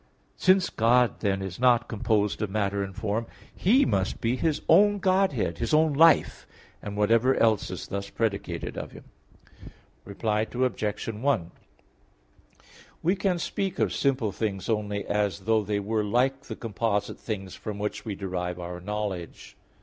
Since 0.35 0.71
God 0.71 1.19
then 1.19 1.43
is 1.43 1.59
not 1.59 1.87
composed 1.87 2.41
of 2.41 2.49
matter 2.49 2.81
and 2.83 2.95
form, 2.95 3.27
He 3.55 3.85
must 3.85 4.19
be 4.19 4.35
His 4.35 4.63
own 4.67 4.97
Godhead, 4.97 5.59
His 5.59 5.75
own 5.75 5.93
Life, 5.93 6.47
and 6.81 6.97
whatever 6.97 7.35
else 7.35 7.69
is 7.69 7.85
thus 7.87 8.09
predicated 8.09 8.77
of 8.79 8.93
Him. 8.93 9.03
Reply 10.03 10.47
Obj. 10.51 11.05
1: 11.07 11.51
We 13.03 13.15
can 13.15 13.37
speak 13.37 13.77
of 13.77 13.93
simple 13.93 14.31
things 14.31 14.67
only 14.69 15.05
as 15.05 15.41
though 15.41 15.63
they 15.63 15.79
were 15.79 16.03
like 16.03 16.45
the 16.45 16.55
composite 16.55 17.19
things 17.19 17.53
from 17.53 17.77
which 17.77 18.03
we 18.03 18.15
derive 18.15 18.57
our 18.59 18.79
knowledge. 18.81 19.55